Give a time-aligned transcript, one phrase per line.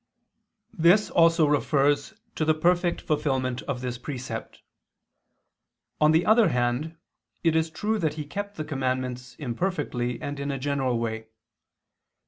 [0.73, 4.63] This also refers to the perfect fulfilment of this precept.
[5.99, 6.97] On the other hand,
[7.43, 11.27] it is true that he kept the commandments imperfectly and in a general way.